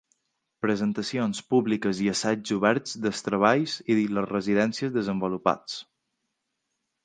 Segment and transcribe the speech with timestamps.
[0.65, 5.81] Presentacions públiques i assaigs oberts dels treballs i les residències desenvolupats.